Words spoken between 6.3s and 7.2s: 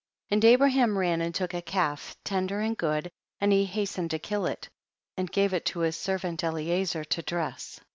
Eliezer